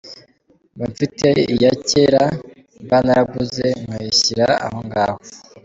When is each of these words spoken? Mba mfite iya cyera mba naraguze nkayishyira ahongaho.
Mba 0.75 0.85
mfite 0.93 1.27
iya 1.53 1.71
cyera 1.87 2.23
mba 2.83 2.97
naraguze 3.05 3.67
nkayishyira 3.83 4.45
ahongaho. 4.65 5.17